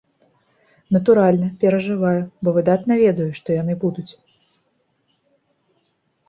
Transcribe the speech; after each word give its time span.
Натуральна, 0.95 1.47
перажываю, 1.63 2.21
бо 2.47 2.53
выдатна 2.55 2.93
ведаю, 3.03 3.29
што 3.41 3.47
яны 3.59 3.77
будуць. 3.85 4.07